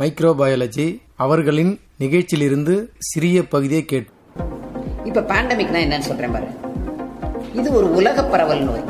[0.00, 4.10] Microbiology அவர்களின் நிகழ்ச்சியிலிருந்து சிறிய பகுதியை கேட்டு
[5.04, 6.46] இப்ப பேண்டமிக்னா என்னன்னு சொல்றேன் பாரு.
[7.54, 8.84] இது ஒரு உலக பரவல் நோய்.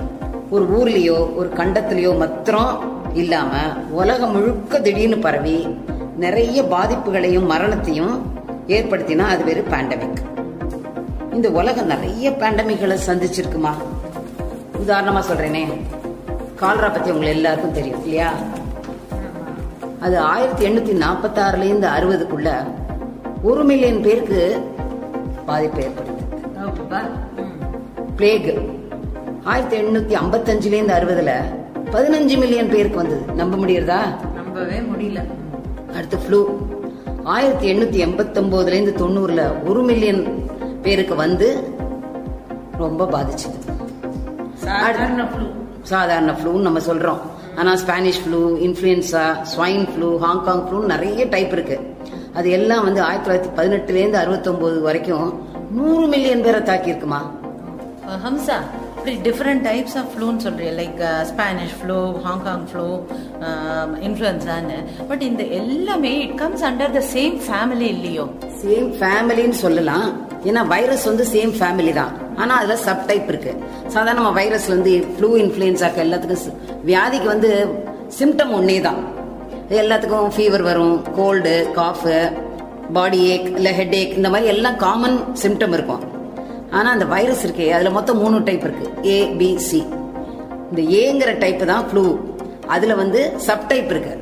[0.51, 2.73] ஒரு ஊர்லயோ ஒரு கண்டத்திலயோ மாத்திரம்
[3.15, 3.53] இல்லாம
[3.91, 5.77] உலகம் முழுக்க திடீர்னு பரவி
[6.17, 8.33] நிறைய பாதிப்புகளையும் மரணத்தையும்
[8.67, 10.23] ஏற்படுத்தினா அது பேரு பேண்டமிக்
[11.33, 13.73] இந்த உலகம் நிறைய பேண்டமிக்களை சந்திச்சிருக்குமா?
[14.87, 15.67] உதாரணமா சொல்றேனே.
[16.61, 18.35] கால்ரா பத்தி உங்களுக்கு எல்லாருக்கும் தெரியும் இல்லையா?
[20.01, 22.49] அது ஆயிரத்தி எண்ணூத்தி நாற்பத்தி ஆறுல இருந்து அறுபதுக்குள்ள
[23.43, 24.41] ஒரு மில்லியன் பேருக்கு
[25.47, 26.23] பாதிப்பு ஏற்படுது
[28.17, 28.49] பிளேக்
[29.45, 31.33] ஆயிரத்தி எண்ணூத்தி ஐம்பத்தஞ்சுல இருந்து அறுபதுல
[31.95, 33.33] பதினஞ்சு மில்லியன் பேருக்கு வந்தது.
[33.33, 34.01] நம்ப முடியறதா?
[34.35, 35.21] நம்பவே முடியல.
[35.95, 36.41] அடுத்து ஃப்ளூ
[37.25, 40.23] ஆயிரத்தி எண்ணூத்தி எண்பத்தி ஒன்பதுல இருந்து தொண்ணூறுல ஒரு மில்லியன்
[40.83, 41.49] பேருக்கு வந்து
[42.79, 43.59] ரொம்ப பாதிச்சது.
[44.55, 45.47] சாதாரண flu.
[45.83, 47.21] சாதாரண ஃப்ளூன்னு நம்ம சொல்றோம்.
[47.61, 51.79] ஆனா Spanish flu influenza swine flu Hong Kong flu நிறைய டைப் இருக்கு.
[52.39, 55.29] அது எல்லாம் வந்து ஆயிரத்தி தொள்ளாயிரத்தி பதினெட்டுல இருந்து அறுபத்தொன்பது வரைக்கும்
[55.79, 57.23] நூறு மில்லியன் பேரை தாக்கி இருக்குமா
[58.11, 58.55] Uh, ஹம்சா
[58.95, 62.87] இப்படி டிஃப்ரெண்ட் டைப்ஸ் ஆஃப் ஃப்ளூன்னு சொல்றீங்க like Spanish flu Hong Kong flu
[64.09, 64.79] இன்ஃப்ளூன்ஸான்னு
[65.11, 68.25] but இந்த எல்லாமே it comes under the same family இல்லையோ?
[68.63, 70.09] சேம் ஃபேமிலின்னு சொல்லலாம்.
[70.51, 72.13] ஏன்னா வைரஸ் வந்து சேம் ஃபேமிலி தான்.
[72.43, 73.53] ஆனால் அதில் சப் டைப் இருக்கு.
[73.95, 76.59] சாதாரண வைரஸ் வந்து ஃப்ளூ இன்ஃபுளுன்சாக்கு எல்லாத்துக்கும்
[76.91, 77.51] வியாதிக்கு வந்து
[78.19, 79.01] சிம்டம் ஒன்றே தான்
[79.81, 82.15] எல்லாத்துக்கும் ஃபீவர் வரும் கோல்டு காஃபு
[82.97, 86.03] பாடி ஏக் இல்லை ஹெட் ஏக் இந்த மாதிரி எல்லாம் காமன் சிம்டம் இருக்கும்.
[86.77, 88.87] ஆனால் அந்த வைரஸ் இருக்கே அதில் மொத்தம் மூணு டைப் இருக்கு.
[89.13, 89.81] ஏ பி சி
[90.71, 92.05] இந்த ஏங்கிற டைப்பு தான் ஃப்ளூ
[92.75, 94.15] அதில் வந்து சப் டைப் இருக்கு.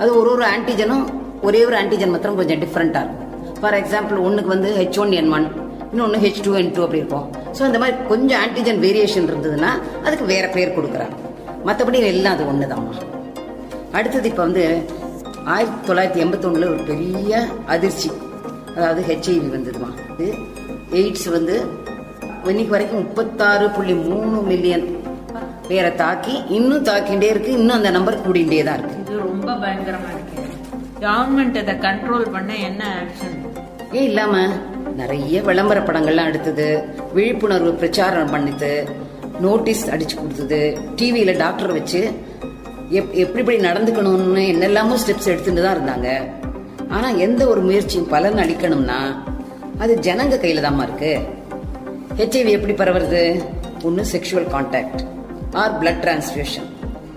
[0.00, 1.04] அது ஒரு ஒரு ஆன்டிஜனும்
[1.48, 3.58] ஒரே ஒரு ஆன்டிஜன் மாத்திரம் கொஞ்சம் டிஃப்ரெண்ட்டாக இருக்கும்.
[3.60, 5.46] ஃபார் எக்ஸாம்பிள் ஒன்றுக்கு வந்து ஹெச் ஒன் என் ஒன்
[5.92, 7.26] இன்னொன்று ஹெச் டூ என் டூ அப்படி இருக்கும்.
[7.56, 9.70] ஸோ இந்த மாதிரி கொஞ்சம் ஆன்டிஜன் வேரியேஷன் இருந்ததுன்னா
[10.06, 11.14] அதுக்கு வேற பேர் கொடுக்குறாங்க.
[11.68, 12.94] மற்றபடி எல்லாம் அது ஒண்ணுதாம்மா.
[13.98, 14.64] அடுத்தது இப்போ வந்து
[15.54, 17.40] ஆயிரத்தி தொள்ளாயிரத்தி எண்பத்தொன்னுல ஒரு பெரிய
[17.74, 18.10] அதிர்ச்சி.
[18.76, 19.90] அதாவது ஹெச்ஐவி வந்ததுமா.
[20.14, 20.28] இது
[21.00, 21.54] எய்ட்ஸ் வந்து
[22.50, 24.84] இன்னைக்கு வரைக்கும் முப்பத்தாறு புள்ளி மூணு மில்லியன்
[25.68, 27.50] பேரை தாக்கி இன்னும் தாக்கிண்டே இருக்கு.
[27.58, 29.00] இன்னும் அந்த நம்பர் கூடிண்டே தான் இருக்கு.
[29.04, 30.42] இது ரொம்ப பயங்கரமா இருக்கு.
[31.04, 33.36] கவர்மெண்ட் இதை கண்ட்ரோல் பண்ண என்ன ஆக்ஷன்
[33.96, 34.36] ஏன் இல்லாம
[35.00, 36.68] நிறைய விளம்பர படங்கள்லாம் எடுத்தது.
[37.16, 38.86] விழிப்புணர்வு பிரச்சாரம் பண்ணித்து
[39.40, 40.78] நோட்டீஸ் அடிச்சு கொடுத்தது.
[40.96, 42.10] டிவியில் டாக்டர் வச்சு
[42.90, 46.30] எப்- எப்படி எப்படி நடந்துக்கணும்னு என்னெல்லாமோ ஸ்டெப்ஸ் எடுத்துட்டு தான் இருந்தாங்க.
[46.88, 49.16] ஆனால் எந்த ஒரு முயற்சியும் பலன் அளிக்கணும்னா
[49.78, 51.20] அது ஜனங்க கையில் தாம்மா இருக்கு.
[52.16, 53.44] ஹெச்ஐவி எப்படி பரவுறது?
[53.82, 55.06] ஒன்று sexual contact
[55.52, 56.66] or blood transfusion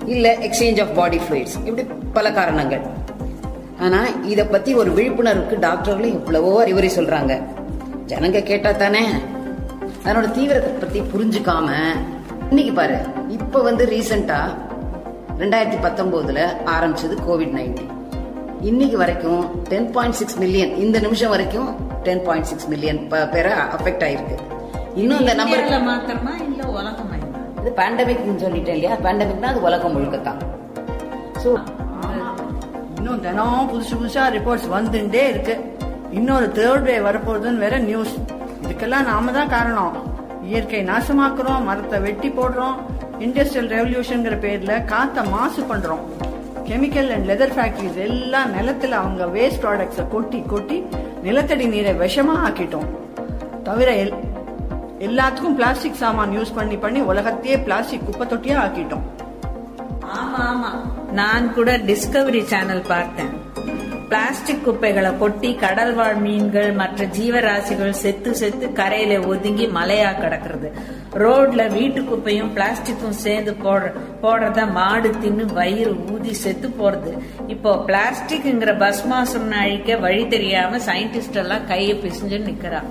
[0.06, 2.82] இல்லை எக்ஸ்சேஞ்ச் ஆஃப் பாடி ஃப்ளூயிட்ஸ் இப்படி பல காரணங்கள்.
[3.80, 7.42] ஆனால் இதை பற்றி ஒரு விழிப்புணர்வுக்கு டாக்டர்களும் எவ்வளவோ அறிவுரை சொல்கிறாங்க
[8.08, 9.08] ஜனங்க கேட்டால் தானே
[10.10, 11.68] அதனோட தீவிரத்தை பத்தி புரிஞ்சுக்காம
[12.52, 12.96] இன்னைக்கு பாரு
[13.36, 14.38] இப்ப வந்து ரீசெண்டா
[15.42, 16.40] ரெண்டாயிரத்தி பத்தொன்பதுல
[16.76, 17.92] ஆரம்பிச்சது கோவிட் நைன்டீன்
[18.70, 21.70] இன்னைக்கு வரைக்கும் டென் பாயிண்ட் சிக்ஸ் மில்லியன் இந்த நிமிஷம் வரைக்கும்
[22.08, 23.02] டென் பாயிண்ட் சிக்ஸ் மில்லியன்
[23.34, 24.38] பேரை அஃபெக்ட் ஆயிருக்கு.
[25.02, 27.16] இன்னும் இந்த நம்பர் மாத்திரமா இல்ல உலகமா
[27.62, 28.98] இது பேண்டமிக் சொல்லிட்டேன் இல்லையா?
[29.06, 30.42] பேண்டமிக்னா அது உலகம் முழுக்கத்தான்.
[31.44, 31.52] ஸோ
[32.98, 35.56] இன்னும் தினம் புதுசு புதுசா ரிப்போர்ட்ஸ் வந்துட்டே இருக்கு.
[36.20, 38.14] இன்னொரு தேர்ட் வே வரப்போகுதுன்னு வேற நியூஸ்
[38.70, 40.18] இதுக்கெல்லாம் நாம தான் காரணம்.
[40.44, 42.76] இயற்கை நாசமாக்குறோம் மரத்தை வெட்டி போடுறோம்.
[43.20, 46.00] இண்டஸ்ட்ரியல் ரெவல்யூஷன்ங்கிற பேர்ல காத்த மாசு பண்றோம்.
[46.66, 50.86] கெமிக்கல் அண்ட் லெதர் ஃபேக்டரிஸ் எல்லாம் நிலத்துல அவங்க வேஸ்ட் ப்ராடக்ட்ஸை கொட்டி கொட்டி
[51.24, 52.86] நிலத்தடி நீரை விஷமா ஆக்கிட்டோம்.
[53.64, 54.14] தவிர எல்-
[55.00, 59.02] எல்லாத்துக்கும் பிளாஸ்டிக் சாமான் யூஸ் பண்ணி பண்ணி உலகத்தையே பிளாஸ்டிக் குப்பை தொட்டியா ஆக்கிட்டோம்.
[60.06, 61.12] ஆமா ஆமா.
[61.12, 63.48] நான் கூட டிஸ்கவரி சேனல் பார்த்தேன்.
[64.10, 70.70] பிளாஸ்டிக் குப்பைகளை கொட்டி கடல் வாழ் மீன்கள் மற்ற ஜீவராசிகள் செத்து செத்து கரையில ஒதுங்கி மலையா கிடக்குறது.
[71.24, 73.92] ரோட்ல வீட்டு குப்பையும் பிளாஸ்டிக்கும் சேர்ந்து போடுற
[74.24, 77.12] போடுறத மாடு தின்னு வயிறு ஊதி செத்து போறது.
[77.48, 82.82] இப்போ பிளாஸ்டிக்ங்கிற பஸ்மாசுரம் அழிக்க வழி தெரியாம சயின்டிஸ்ட் எல்லாம் கையை பிசிஞ்சு நிக்கிறா.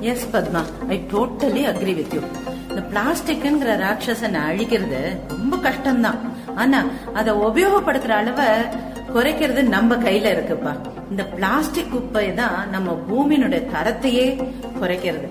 [0.00, 0.62] Yes Padma.
[0.88, 2.20] I totally agree with you
[2.68, 6.20] இந்த பிளாஸ்டிக்ங்கிற ராட்சசனை அழிக்கிறது ரொம்ப கஷ்டம்தான்.
[6.54, 6.84] ஆனா
[7.14, 8.44] அதை உபயோகப்படுத்துற அளவை
[9.16, 10.72] குறைக்கிறது நம்ம கையில இருக்குப்பா.
[11.10, 14.26] இந்த பிளாஸ்டிக் குப்பை தான் நம்ம பூமியினுடைய தரத்தையே
[14.80, 15.28] குறைக்கிறது.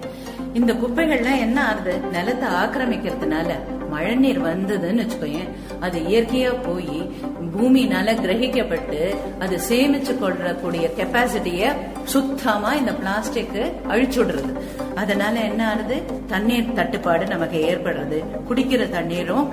[0.54, 2.00] இந்த குப்பைகள்லாம் என்ன ஆகுது?
[2.00, 3.54] நிலத்தை ஆக்கிரமிக்கிறதுனால
[3.90, 5.50] மழை நீர் வந்ததுன்னு வச்சுக்கோயேன்.
[5.80, 7.12] அது இயற்கையா போய்
[7.58, 11.74] பூமினால கிரகிக்கப்பட்டு அது சேமிச்சு கொள்ளக்கூடிய கெப்பாசிட்டிய
[12.04, 14.52] சுத்தமா இந்த பிளாஸ்டிக் அழிச்சுடுறது
[14.96, 16.04] அதனால என்ன ஆகுது?
[16.28, 18.24] தண்ணீர் தட்டுப்பாடு நமக்கு ஏற்படுறது.
[18.50, 19.50] குடிக்கிற தண்ணீரும்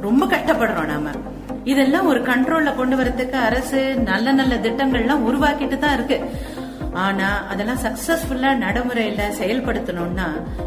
[0.00, 1.08] ரொம்ப கஷ்டப்படுறோம் நாம.
[1.64, 6.30] இதெல்லாம் ஒரு கண்ட்ரோல்ல கொண்டு வரதுக்கு அரசு நல்ல நல்ல திட்டங்கள்லாம் உருவாக்கிட்டு தான் இருக்கு.
[6.92, 10.26] ஆனா அதெல்லாம் சக்சஸ்ஃபுல்லா நடைமுறையில செயல்படுத்தணும்னா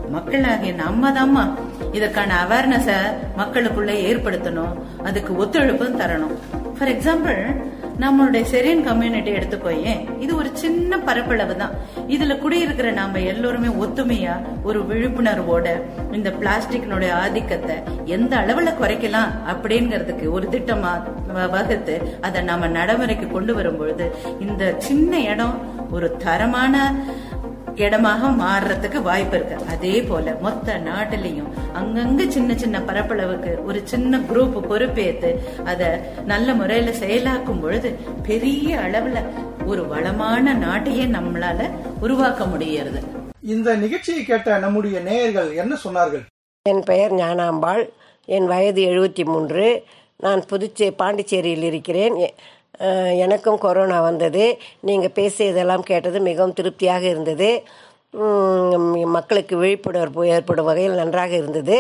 [0.10, 1.44] மக்களாகிய நம்ம தாம்மா
[1.92, 2.90] இதற்கான அவேர்னஸ
[3.38, 4.74] மக்களுக்குள்ள ஏற்படுத்தணும்.
[5.04, 6.36] அதுக்கு ஒத்துழைப்பும் தரணும்.
[6.78, 10.22] ஃபார் எக்ஸாம்பிள் நம்மளுடைய செரியன் கம்யூனிட்டி எடுத்துக்கோயேன்.
[10.22, 11.72] இது ஒரு சின்ன பரப்பளவு தான்.
[12.08, 15.68] இதுல குடியிருக்கிற நாம எல்லோருமே ஒத்துமையா ஒரு விழிப்புணர்வோட
[16.12, 20.94] இந்த பிளாஸ்டிக்னுடைய ஆதிக்கத்தை எந்த அளவுல குறைக்கலாம் அப்படிங்கறதுக்கு ஒரு திட்டமா
[21.50, 26.94] வகுத்து அதை நாம நடைமுறைக்கு கொண்டு வரும்பொழுது இந்த சின்ன இடம் ஒரு தரமான
[27.76, 29.66] இடமாக மாறுறதுக்கு வாய்ப்பு இருக்கு.
[29.66, 36.92] அதே போல மொத்த நாட்டிலையும் அங்கங்க சின்ன சின்ன பரப்பளவுக்கு ஒரு சின்ன குரூப் பொறுப்பேத்து அத நல்ல முறையில
[36.92, 39.24] செயலாக்கும் பொழுது பெரிய அளவுல
[39.66, 41.70] ஒரு வளமான நாட்டையே நம்மளால
[42.00, 43.04] உருவாக்க முடியறது.
[43.42, 46.26] இந்த நிகழ்ச்சியை கேட்ட நம்முடைய நேயர்கள் என்ன சொன்னார்கள்?
[46.62, 47.90] என் பெயர் ஞானாம்பாள்.
[48.26, 49.84] என் வயது எழுபத்தி மூன்று.
[50.18, 52.34] நான் புதுச்சே பாண்டிச்சேரியில் இருக்கிறேன்.
[53.26, 54.44] எனக்கும் கொரோனா வந்தது.
[54.90, 57.50] நீங்கள் பேசியதெல்லாம் கேட்டது மிகவும் திருப்தியாக இருந்தது.
[59.18, 61.78] மக்களுக்கு விழிப்புணர்வு ஏற்படும் வகையில் நன்றாக இருந்தது.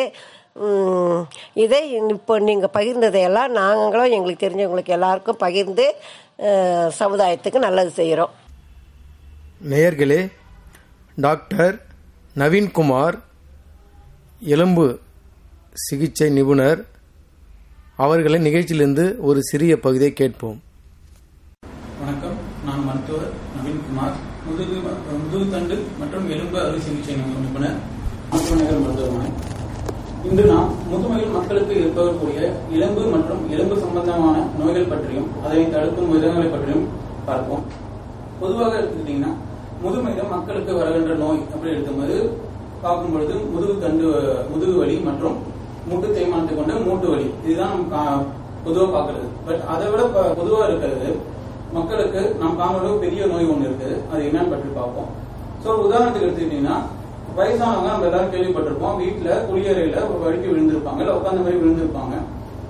[1.63, 1.81] இதை
[2.15, 5.85] இப்போ நீங்கள் பகிர்ந்ததையெல்லாம் நாங்களும் எங்களுக்கு தெரிஞ்சவங்களுக்கு எல்லாருக்கும் பகிர்ந்து
[7.01, 8.33] சமுதாயத்துக்கு நல்லது செய்கிறோம்
[9.71, 10.21] நேயர்களே
[11.17, 11.75] டாக்டர்
[12.35, 13.17] நவீன்குமார்
[14.53, 14.85] எலும்பு
[15.85, 16.81] சிகிச்சை நிபுணர்
[17.97, 20.59] அவர்களை நிகழ்ச்சியிலிருந்து ஒரு சிறிய பகுதியை கேட்போம்
[22.01, 23.31] வணக்கம் நான் மருத்துவர்
[23.87, 24.75] குமார் முதுகு
[25.23, 27.77] முதுகுத்தண்டு மற்றும் எலும்பு அறுவை சிகிச்சை நிபுணர்
[28.29, 29.29] ஆசிரியர் மருத்துவமனை.
[30.23, 32.39] இன்று நாம் முதுமையில் மக்களுக்கு ஏற்படக்கூடிய
[32.71, 36.87] எலும்பு மற்றும் எலும்பு சம்பந்தமான நோய்கள் பற்றியும் அதனை தடுக்கும் விதங்களை பற்றியும்
[37.25, 37.63] பார்ப்போம்.
[38.39, 39.31] பொதுவாக எடுத்துக்கிட்டீங்கன்னா
[39.83, 42.29] முதுமையில மக்களுக்கு வருகின்ற நோய் அப்படி எடுக்கும்போது
[42.81, 44.07] பார்க்கும் பொழுது முதுகு தண்டு
[44.49, 45.37] முதுகு வலி மற்றும்
[45.87, 47.29] மூட்டு தேய்மானத்தை கொண்ட மூட்டு வலி.
[47.45, 49.05] இதுதான் நம்ம கா- பொதுவா
[49.45, 51.19] பட் அதை விட பொதுவாக பொதுவா இருக்கிறது
[51.73, 55.19] மக்களுக்கு நாம் காணொலி பெரிய நோய் ஒன்று இருக்குது அது என்னன்னு பற்றி பார்ப்போம்.
[55.65, 56.77] சோ உதாரணத்துக்கு எடுத்துக்கிட்டீங்கன்னா
[57.37, 59.05] வயசானவங்க நம்ம எல்லாரும் கேள்விப்பட்டிருப்போம்.
[59.05, 60.99] வீட்டுல குளியறையில ஒரு வழுக்கி விழுந்திருப்பாங்க.
[60.99, 62.13] இல்ல உட்காந்த மாதிரி விழுந்திருப்பாங்க.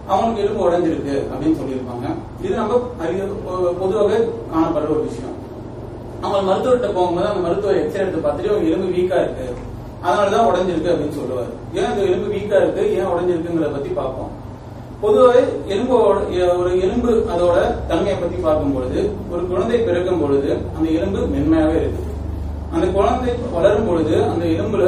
[0.07, 2.13] அவங்களுக்கு எலும்பு உடஞ்சிருக்கு அப்படின்னு சொல்லியிருப்பாங்க.
[2.45, 5.39] இது நம்ம அறிய பொ- பொதுவாக காணப்படுற ஒரு விஷயம்.
[6.21, 9.55] அவங்க மருத்துவர்கிட்ட போகும்போது அந்த மருத்துவர் எக்ஸ்ரே எடுத்து பார்த்துட்டு அவங்க எலும்பு வீக்கா இருக்கு.
[10.05, 11.77] அதனாலதான் உடஞ்சிருக்கு அப்படின்னு சொல்லுவாரு.
[11.77, 12.93] ஏன் இந்த எலும்பு வீக்கா இருக்கு?
[12.93, 14.40] ஏன் உடஞ்சிருக்குங்கிறத பத்தி பார்ப்போம்.
[15.01, 15.37] பொதுவாக
[15.73, 16.17] எலும்போட
[16.61, 17.57] ஒரு எலும்பு அதோட
[17.89, 18.99] தன்மையை பத்தி பார்க்கும் பொழுது
[19.31, 22.03] ஒரு குழந்தை பிறக்கும் பொழுது அந்த எலும்பு மென்மையாவே இருக்கு.
[22.73, 24.85] அந்த குழந்தை வளரும் பொழுது அந்த எலும்புல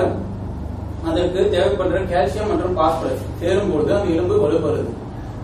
[1.09, 4.91] அதற்கு தேவைப்படுற கால்சியம் மற்றும் பாஸ்பரஸ் சேரும் பொழுது அந்த எலும்பு வலுப்படுது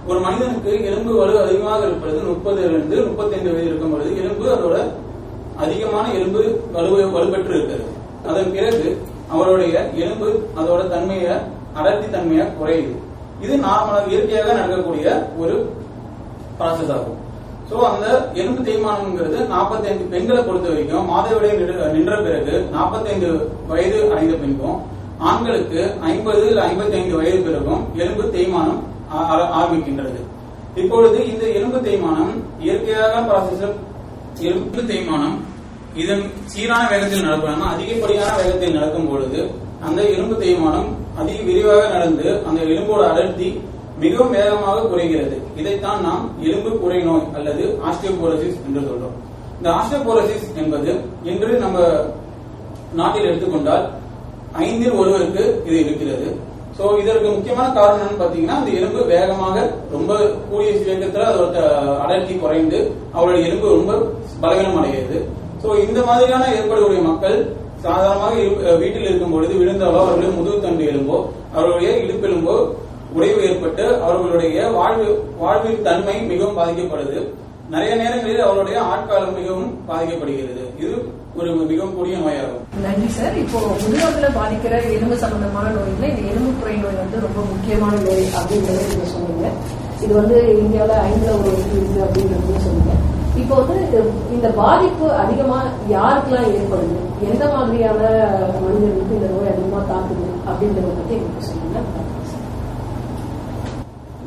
[0.09, 4.77] ஒரு மனிதனுக்கு எலும்பு வலு அதிகமாக இருப்பது முப்பதுல இருந்து முப்பத்தைந்து வயது இருக்கும் பொழுது எலும்பு அதோட
[5.63, 6.41] அதிகமான எலும்பு
[6.75, 7.89] வலு வலுப்பெற்று இருக்கிறது.
[8.29, 8.87] அதன் பிறகு
[9.33, 9.73] அவருடைய
[10.03, 10.29] எலும்பு
[10.59, 11.33] அதோட தன்மையை
[11.79, 12.95] அடர்த்தி தன்மையை குறையுது.
[13.41, 15.07] இது நார்மலாக இயற்கையாக நடக்கக்கூடிய
[15.37, 15.55] ஒரு
[16.59, 17.17] ப்ராசஸ் ஆகும்.
[17.69, 21.59] ஸோ அந்த எலும்பு தேய்மானம்ங்கிறது 45 பெண்களை பொறுத்த வரைக்கும் மாதவிடாய்
[21.93, 23.29] நின்ற பிறகு 45
[23.67, 24.77] வயது அடைந்த பின்பும்
[25.21, 28.79] ஆண்களுக்கு ஐம்பது ஐம்பத்தி ஐந்து வயது பிறகும் எலும்பு தேய்மானம்
[29.13, 29.27] ஆ-
[29.57, 30.19] ஆரம்பிக்கின்றது.
[30.75, 33.63] இப்பொழுது இந்த எலும்பு தேய்மானம் இயற்கையாக ப்ராசஸ்
[34.41, 35.37] எலும்பு தேய்மானம்
[35.95, 39.39] இதன் சீரான வேகத்தில் நடப்பாங்க அதிகப்படியான வேகத்தில் நடக்கும் பொழுது
[39.81, 40.89] அந்த எலும்பு தேய்மானம்
[41.19, 43.49] அதிக விரிவாக நடந்து அந்த எலும்போட அடர்த்தி
[44.03, 45.37] மிகவும் வேகமாக குறைகிறது.
[45.59, 49.15] இதைத்தான் நாம் எலும்பு குறை நோய் அல்லது ஆஸ்டியோபோரோசிஸ் என்று சொல்றோம்.
[49.57, 50.91] இந்த ஆஸ்டியோபோரோசிஸ் என்பது
[51.31, 51.79] இன்று நம்ம
[52.99, 53.87] நாட்டில் எடுத்துக்கொண்டால்
[54.67, 56.29] ஐந்தில் ஒருவருக்கு இது இருக்கிறது.
[56.77, 59.55] சோ இதற்கு முக்கியமான காரணம் என்னன்னு பாத்தீங்கன்னா அந்த எலும்பு வேகமாக
[59.95, 60.11] ரொம்ப
[60.49, 61.57] கூடிய வேகத்துல அதோட
[62.03, 62.79] அடர்த்தி குறைந்து
[63.15, 63.93] அவருடைய எலும்பு ரொம்ப
[64.43, 65.19] பலவீனம் அடைகிறது
[65.63, 67.37] சோ இந்த மாதிரியான ஏற்படக்கூடிய மக்கள்
[67.81, 72.67] சாதாரணமாக இரு- வீட்டில் இருக்கும் பொழுது விழுந்தாலோ அவர்களுடைய முதுகுத்தண்டு எலும்போ அவர்களுடைய இடுப்பெலும்போ
[73.13, 77.27] உடைவு ஏற்பட்டு அவர்களுடைய வாழ்வு வாழ்வின் தன்மை மிகவும் பாதிக்கப்படுது.
[77.69, 80.63] நிறைய நேரங்களில் அவருடைய ஆட்காலம் மிகவும் பாதிக்கப்படுகிறது.
[80.79, 81.05] இது
[81.35, 82.83] ஒரு மிகவும் கூடிய நோயாகும்.
[82.83, 83.37] நன்றி சார்.
[83.37, 88.79] இப்போ முதியோர்களை பாதிக்கிற எலும்பு சம்பந்தமான நோய்ல இந்த எலும்பு குறை நோய் வந்து ரொம்ப முக்கியமான நோய் அப்படின்றத
[88.89, 89.49] நீங்க சொன்னீங்க.
[90.03, 92.93] இது வந்து இந்தியாவில ஐந்துல ஒரு இருக்கு அப்படின்றது சொன்னீங்க.
[93.39, 96.97] இப்போ வந்து இந்த பாதிப்பு அதிகமா யாருக்கெல்லாம் ஏற்படுது?
[97.31, 98.01] எந்த மாதிரியான
[98.61, 101.79] மனிதர்களுக்கு இந்த நோய் அதிகமா தாக்குது அப்படின்றத பத்தி எங்களுக்கு சொல்லுங்க.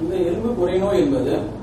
[0.02, 1.61] இந்த எலும்பு குறைநோய் என்பது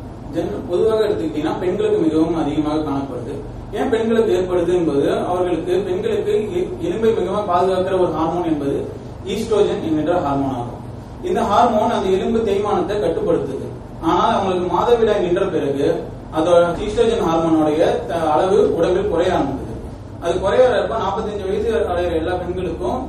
[0.70, 3.34] பொதுவாக எடுத்துக்கிட்டீங்கன்னா பெண்களுக்கு மிகவும் அதிகமாக காணப்படுது.
[3.74, 5.18] ஏன் பெண்களுக்கு ஏற்படுது என்பது?
[5.20, 8.88] அவர்களுக்கு பெண்களுக்கு எ- எலும்பை மிகவும் பாதுகாக்கிற ஒரு ஹார்மோன் என்பது
[9.28, 10.78] ஈஸ்ட்ரோஜன் என்கின்ற ஹார்மோன் ஆகும்.
[11.24, 13.68] இந்த ஹார்மோன் அந்த எலும்பு தேய்மானத்தை கட்டுப்படுத்துது.
[14.02, 16.04] ஆனால் அவங்களுக்கு மாதவிடாய் நின்ற பிறகு
[16.38, 19.68] அதோட ஈஸ்ட்ரஜன் ஹார்மோனுடைய த- அளவு உடம்பில் குறைய ஆரம்பிக்குது.
[20.22, 23.08] அது குறையறப்ப 45 வயசு அடைகிற எல்லா பெண்களுக்கும்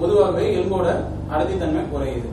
[0.00, 0.86] பொதுவாகவே எலும்போட
[1.32, 2.28] அடர்த்தித்தன்மை குறையுது.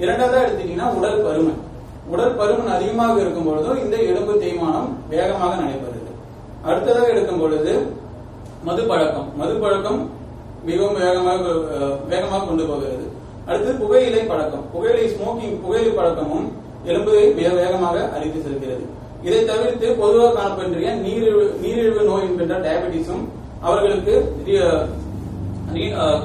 [0.00, 1.66] இரண்டாவதா எடுத்துட்டீங்கன்னா உடல் பருமன்.
[2.08, 6.10] உடல் பருமன் அதிகமாக இருக்கும் பொழுதும் இந்த எலும்பு தேய்மானம் வேகமாக நடைபெறுது.
[6.62, 7.96] அடுத்ததாக எடுக்கும் பொழுது
[8.64, 10.10] மது பழக்கம் மது பழக்கம்
[10.64, 11.42] மிகவும் வேகமாக
[12.08, 13.06] வேகமாக கொண்டு போகிறது.
[13.46, 14.64] அடுத்து புகையிலை பழக்கம்.
[14.72, 16.52] புகையிலை ஸ்மோக்கிங் புகையிலை பழக்கமும்
[16.86, 18.96] எலும்பை மிக வேகமாக அரித்து செல்கிறது.
[19.26, 23.24] இதை தவிர்த்து பொதுவாக காணப்படுகிற நீரிழிவு நீரிழிவு நோய் என்கின்ற டயபெட்டிஸும்
[23.68, 24.14] அவர்களுக்கு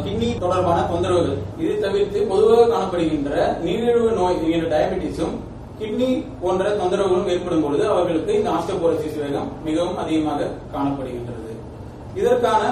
[0.03, 1.39] கிட்னி தொடர்பான தொந்தரவுகள்.
[1.63, 3.31] இதை தவிர்த்து பொதுவாக காணப்படுகின்ற
[3.65, 5.33] நீரிழிவு நோய் என்கிற டயபெட்டிஸும்
[5.79, 6.09] கிட்னி
[6.41, 11.51] போன்ற தொந்தரவுகளும் ஏற்படும் பொழுது அவர்களுக்கு இந்த ஆஸ்டோபோரோசிஸ் வேகம் மிகவும் அதிகமாக காணப்படுகின்றது.
[12.21, 12.63] இதற்கான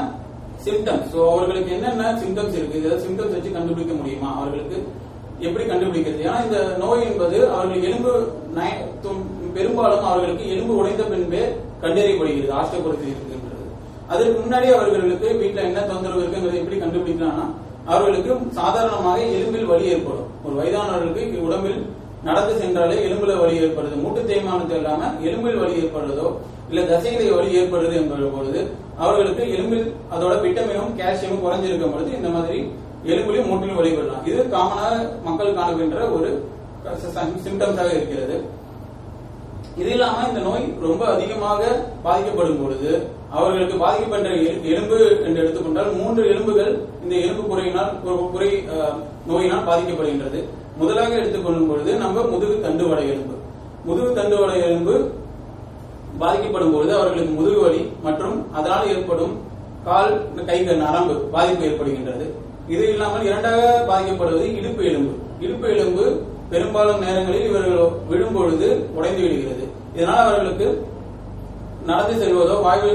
[0.65, 2.79] சிம்டம்ஸ் ஸோ அவர்களுக்கு என்னென்ன சிம்டம்ஸ் இருக்கு?
[2.81, 4.29] இதை சிம்டம்ஸ் வச்சு கண்டுபிடிக்க முடியுமா?
[4.39, 4.77] அவர்களுக்கு
[5.47, 6.25] எப்படி கண்டுபிடிக்கிறது?
[6.27, 8.11] ஏன்னா இந்த நோய் என்பது அவர்கள் எலும்பு
[9.57, 11.43] பெரும்பாலும் அவர்களுக்கு எலும்பு உடைந்த பின்பே
[11.83, 13.65] கண்டறியப்படுகிறது ஆஸ்டோபோரோசிஸ் இருக்குன்றது
[14.11, 17.47] அதற்கு முன்னாடி அவர்களுக்கு வீட்டில் என்ன தொந்தரவு இருக்குங்கிறது எப்படி கண்டுபிடிக்கலாம்னா
[17.91, 20.27] அவர்களுக்கு சாதாரணமாக எலும்பில் வலி ஏற்படும்.
[20.45, 21.79] ஒரு வயதானவர்களுக்கு உடம்பில்
[22.27, 23.95] நடந்து சென்றாலே எலும்புல வலி ஏற்படுது.
[24.03, 26.27] மூட்டு தேய்மானத்தை இல்லாம எலும்பில் வலி ஏற்படுறதோ
[26.69, 28.59] இல்ல தசைகளில் வலி ஏற்படுது என்கிற பொழுது
[29.03, 32.59] அவர்களுக்கு எலும்பில் அதோட விட்டமினும் கால்சியமும் குறைஞ்சிருக்கும் பொழுது இந்த மாதிரி
[33.11, 34.95] எலும்புலையும் மூட்டிலும் வலி வரலாம் இது காமனாக
[35.27, 36.29] மக்கள் காணுகின்ற ஒரு
[37.45, 38.35] சிம்டம்ஸாக இருக்கிறது.
[39.79, 41.61] இது இல்லாம இந்த நோய் ரொம்ப அதிகமாக
[42.05, 42.89] பாதிக்கப்படும் பொழுது
[43.35, 44.31] அவர்களுக்கு பாதிக்கப்படுற
[44.71, 46.71] எலும்பு என்று எடுத்துக்கொண்டால் மூன்று எலும்புகள்
[47.03, 47.91] இந்த எலும்பு குறையினால்
[48.33, 48.49] குறை
[49.29, 50.39] நோயினால் பாதிக்கப்படுகின்றது.
[50.81, 53.35] முதலாக எடுத்துக்கொள்ளும் பொழுது நம்ம முதுகு தண்டுவடை எலும்பு.
[53.87, 54.95] முதுகு தண்டுவடை எலும்பு
[56.23, 59.33] பாதிக்கப்படும் பொழுது அவர்களுக்கு முதுகு வலி மற்றும் அதனால் ஏற்படும்
[59.87, 60.13] கால்
[60.49, 62.25] கைகள் நரம்பு பாதிப்பு ஏற்படுகின்றது.
[62.73, 63.61] இது இல்லாமல் இரண்டாக
[63.91, 65.13] பாதிக்கப்படுவது இடுப்பு எலும்பு.
[65.45, 66.05] இடுப்பு எலும்பு
[66.51, 67.77] பெரும்பாலும் நேரங்களில் இவர்கள்
[68.09, 69.65] விழும் பொழுது உடைந்து விடுகிறது.
[69.97, 70.67] இதனால் அவர்களுக்கு
[71.89, 72.89] நடந்து செல்வதோ வாய்வு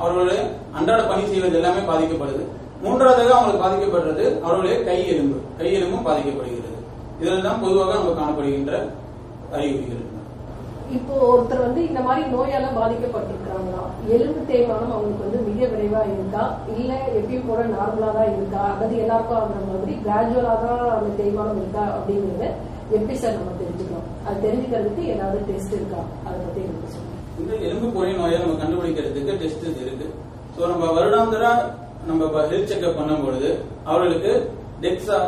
[0.00, 0.40] அவர்களுடைய
[0.78, 2.44] அன்றாட பணி செய்வது எல்லாமே பாதிக்கப்படுது.
[2.84, 5.38] மூன்றாவதாக அவங்களுக்கு பாதிக்கப்படுறது அவர்களுடைய கை எலும்பு.
[5.58, 6.72] கை எலும்பும் பாதிக்கப்படுகிறது.
[7.20, 8.72] இதெல்லாம் பொதுவாக நம்ம காணப்படுகின்ற
[9.56, 10.02] அறிகுறிகள்
[10.96, 13.82] இப்போ ஒருத்தர் வந்து இந்த மாதிரி நோயால பாதிக்கப்பட்டிருக்காங்களா
[14.14, 16.42] எலும்பு தேய்மானம் அவங்களுக்கு வந்து மிக விரைவா இருக்கா?
[16.80, 18.62] இல்ல எப்பயும் போல நார்மலா தான் இருக்கா?
[18.72, 22.48] அல்லது எல்லாருக்கும் ஆகுற மாதிரி கிராஜுவலா தான் அந்த தேய்மானம் இருக்கா அப்படிங்கறது
[22.96, 26.00] எப்படி சார் நம்ம தெரிஞ்சுக்கலாம் அது தெரிஞ்சுக்கிறதுக்கு ஏதாவது டெஸ்ட் இருக்கா?
[26.26, 27.20] அதை பத்தி எனக்கு சொல்லுங்க.
[27.40, 30.06] இந்த எலும்பு குறை நோயை நம்ம கண்டுபிடிக்கிறதுக்கு டெஸ்ட் இருக்கு.
[30.56, 31.44] ஸோ நம்ம வருடாந்திர
[32.08, 33.50] நம்ம ஹெல்த் செக்அப் பண்ணும் பொழுது
[33.90, 34.32] அவர்களுக்கு
[34.84, 35.18] டெக்ஸா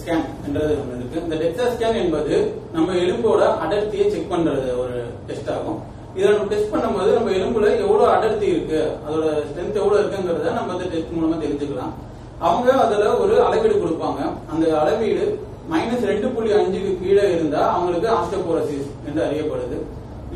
[0.00, 1.22] ஸ்கேன் என்றது ஒன்று இருக்கு.
[1.26, 2.34] இந்த டெக்ஸா ஸ்கேன் என்பது
[2.74, 4.96] நம்ம எலும்போட அடர்த்தியை செக் பண்றது ஒரு
[5.28, 5.78] டெஸ்ட் ஆகும்.
[6.16, 8.80] இதை நம்ம டெஸ்ட் பண்ணும்போது நம்ம எலும்புல எவ்வளவு அடர்த்தி இருக்கு?
[9.06, 11.92] அதோட ஸ்ட்ரென்த் எவ்வளவு இருக்குங்கிறத நம்ம இந்த டெஸ்ட் மூலமா தெரிஞ்சுக்கலாம்.
[12.46, 14.20] அவங்க அதுல ஒரு அளவீடு கொடுப்பாங்க.
[14.52, 15.24] அந்த அளவீடு
[15.72, 19.78] மைனஸ் ரெண்டு புள்ளி அஞ்சுக்கு கீழே இருந்தா அவங்களுக்கு ஆஸ்டோபோரசிஸ் என்று அறியப்படுது.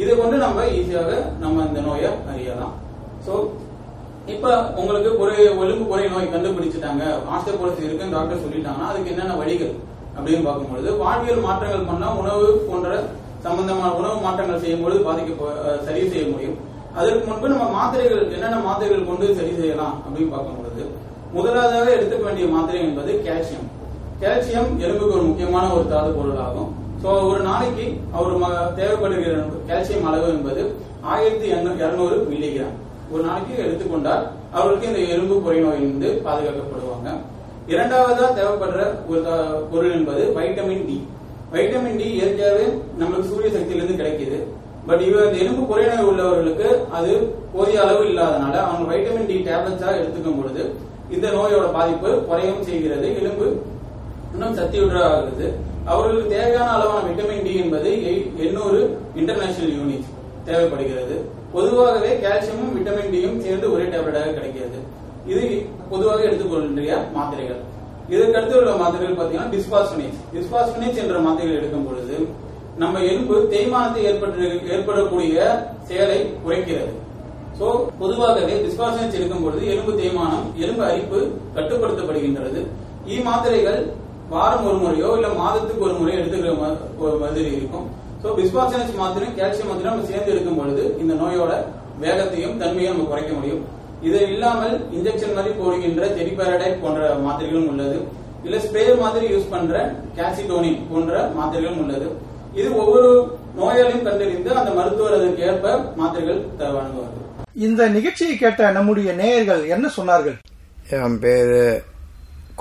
[0.01, 1.11] இதை கொண்டு நம்ம ஈஸியாக
[1.43, 2.75] நம்ம இந்த நோயை அறியலாம்.
[3.27, 3.33] சோ
[4.35, 7.05] இப்ப உங்களுக்கு குறை ஒழுங்கு குறை நோய் கண்டுபிடிச்சிட்டாங்க.
[7.37, 9.75] ஆஸ்டோபோரசிஸ் இருக்குன்னு டாக்டர் சொல்லிட்டாங்கன்னா அதுக்கு என்னென்ன வழிகள்
[10.17, 12.91] அப்படின்னு பார்க்கும்பொழுது வாழ்வியல் மாற்றங்கள் பண்ணா உணவு போன்ற
[13.47, 15.55] சம்பந்தமான உணவு மாற்றங்கள் செய்யும்பொழுது பாதிக்க
[15.87, 16.59] சரி செய்ய முடியும்.
[16.99, 20.83] அதற்கு முன்பு நம்ம மாத்திரைகள் என்னென்ன மாத்திரைகள் கொண்டு சரி செய்யலாம் அப்படின்னு பார்க்கும்பொழுது
[21.37, 23.69] முதலாவதாக எடுத்துக்க வேண்டிய மாத்திரை என்பது கால்சியம்
[24.23, 26.75] கால்சியம் எலும்புக்கு ஒரு முக்கியமான ஒரு தாது பொருளாகும்.
[27.05, 32.77] சோ ஒரு நாளைக்கு அவர் ம- தேவைப்படுகிற கால்சியம் அளவு என்பது ஆயிரத்தி இருநூறு மில்லிகிராம்
[33.11, 37.09] ஒரு நாளைக்கு எடுத்துக்கொண்டால் அவர்களுக்கு இந்த எலும்பு குறை நோயிலிருந்து பாதுகாக்கப்படுவாங்க.
[37.69, 39.23] இரண்டாவதா தேவைப்படுற ஒரு
[39.73, 41.07] பொருள் என்பது வைட்டமின் டி
[41.53, 44.43] வைட்டமின் டி இயற்கையாகவே நம்மளுக்கு சூரிய சக்தியிலிருந்து கிடைக்குது.
[44.87, 50.75] பட் இவ எலும்பு குறைநோய் உள்ளவர்களுக்கு அது போதிய அளவு இல்லாதனால அவங்க வைட்டமின் டி டேப்லெட்ஸா எடுத்துக்கும் பொழுது
[51.11, 53.15] இந்த நோயோட பாதிப்பு குறையவும் செய்கிறது.
[53.15, 53.63] எலும்பு
[54.35, 55.47] இன்னும் சக்தியுள்ளதாகிறது
[55.93, 57.91] அவர்களுக்கு தேவையான அளவான விட்டமின் டி என்பது
[58.47, 58.81] எண்ணூறு
[59.21, 60.09] இன்டர்நேஷனல் யூனிட்
[60.49, 61.17] தேவைப்படுகிறது.
[61.55, 64.79] பொதுவாகவே கால்சியமும் விட்டமின் டியும் சேர்ந்து ஒரே டேப்லெட்டாக கிடைக்கிறது.
[65.33, 65.43] இது
[65.91, 67.61] பொதுவாக எடுத்துக்கொள்கின்ற மாத்திரைகள்.
[68.13, 72.17] இதற்கடுத்து உள்ள மாத்திரைகள் பார்த்தீங்கன்னா டிஸ்பாஸ்பனேஸ் டிஸ்பாஸ்பனேஸ் என்ற மாத்திரைகள் எடுக்கும் பொழுது
[72.83, 75.37] நம்ம எலும்பு தேய்மானத்தை ஏற்பட்டு ஏற்படக்கூடிய
[75.89, 76.93] செயலை குறைக்கிறது.
[77.59, 77.67] சோ
[78.03, 81.19] பொதுவாகவே டிஸ்பாசனேஸ் எடுக்கும் பொழுது எலும்பு தேய்மானம் எலும்பு அரிப்பு
[81.57, 82.63] கட்டுப்படுத்தப்படுகின்றது.
[83.13, 83.81] இ மாத்திரைகள்
[84.35, 86.55] வாரம் ஒரு முறையோ இல்ல மாதத்துக்கு ஒரு முறையோ எடுத்துக்கிற
[87.23, 87.87] மாதிரி இருக்கும்.
[88.23, 91.53] சோ பிஸ்பாசனஸ் மாத்திரை கால்சியம் மாத்திரை நம்ம சேர்ந்து எடுக்கும் பொழுது இந்த நோயோட
[92.03, 93.63] வேகத்தையும் தன்மையும் நம்ம குறைக்க முடியும்.
[94.09, 97.99] இது இல்லாமல் இன்ஜெக்ஷன் மாதிரி போடுகின்ற ஜெரிபாரடைட் போன்ற மாத்திரைகளும் உள்ளது.
[98.47, 99.83] இல்ல ஸ்ப்ரே மாதிரி யூஸ் பண்ற
[100.19, 102.09] கால்சிடோனின் போன்ற மாத்திரைகளும் உள்ளது.
[102.61, 103.11] இது ஒவ்வொரு
[103.59, 106.41] நோயாளியும் கண்டறிந்து அந்த மருத்துவர் அதற்கு ஏற்ப மாத்திரைகள்
[106.77, 107.27] வழங்குவார்கள்.
[107.67, 110.39] இந்த நிகழ்ச்சியை கேட்ட நம்முடைய நேயர்கள் என்ன சொன்னார்கள்?
[110.99, 111.59] என் பேர்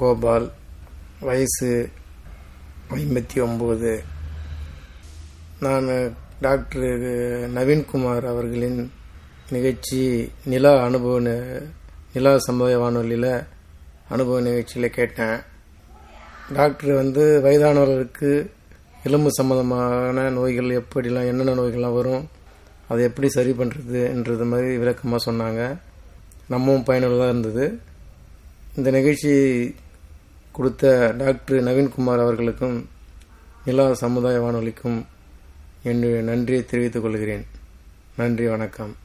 [0.02, 0.48] கோபால்.
[1.28, 1.90] வயசு
[2.90, 3.92] ஐம்பத்தி ஒம்பது.
[5.60, 5.88] நான்
[6.42, 6.88] டாக்டர்
[7.58, 8.80] நவீன்குமார் அவர்களின்
[9.50, 11.20] நிகழ்ச்சி நிலா அனுபவ
[12.14, 13.44] நிலா சமுதாய வானொலியில்
[14.10, 15.38] அனுபவ நிகழ்ச்சியில் கேட்டேன்.
[16.54, 18.50] டாக்டர் வந்து வயதானவர்களுக்கு
[19.04, 22.28] எலும்பு சம்மந்தமான நோய்கள் எப்படிலாம் என்னென்ன நோய்கள்லாம் வரும்
[22.88, 25.62] அதை எப்படி சரி பண்ணுறதுன்றது மாதிரி விளக்கமாக சொன்னாங்க.
[26.50, 27.80] நம்மவும் பயனுள்ளதாக இருந்தது.
[28.76, 29.32] இந்த நிகழ்ச்சி
[30.52, 32.90] கொடுத்த டாக்டர் நவீன்குமார் அவர்களுக்கும்
[33.66, 35.06] நிலா சமுதாய வானொலிக்கும்
[35.84, 37.46] என்று நன்றியை தெரிவித்துக் கொள்கிறேன்.
[38.18, 39.01] நன்றி வணக்கம்.